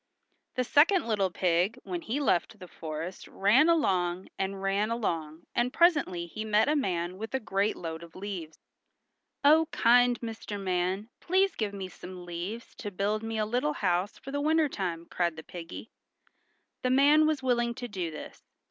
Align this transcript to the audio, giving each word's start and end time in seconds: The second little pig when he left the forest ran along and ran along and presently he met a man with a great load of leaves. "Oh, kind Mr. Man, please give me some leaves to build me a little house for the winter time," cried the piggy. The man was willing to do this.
The 0.55 0.63
second 0.63 1.07
little 1.07 1.29
pig 1.29 1.77
when 1.83 2.01
he 2.01 2.19
left 2.19 2.57
the 2.57 2.67
forest 2.67 3.27
ran 3.27 3.69
along 3.69 4.29
and 4.39 4.59
ran 4.59 4.89
along 4.89 5.43
and 5.53 5.71
presently 5.71 6.25
he 6.25 6.43
met 6.43 6.67
a 6.67 6.75
man 6.75 7.19
with 7.19 7.35
a 7.35 7.39
great 7.39 7.75
load 7.75 8.01
of 8.01 8.15
leaves. 8.15 8.57
"Oh, 9.45 9.67
kind 9.71 10.19
Mr. 10.19 10.59
Man, 10.59 11.11
please 11.19 11.53
give 11.53 11.75
me 11.75 11.87
some 11.87 12.25
leaves 12.25 12.73
to 12.77 12.89
build 12.89 13.21
me 13.21 13.37
a 13.37 13.45
little 13.45 13.73
house 13.73 14.17
for 14.17 14.31
the 14.31 14.41
winter 14.41 14.67
time," 14.67 15.05
cried 15.05 15.35
the 15.35 15.43
piggy. 15.43 15.91
The 16.81 16.89
man 16.89 17.27
was 17.27 17.43
willing 17.43 17.75
to 17.75 17.87
do 17.87 18.09
this. 18.09 18.41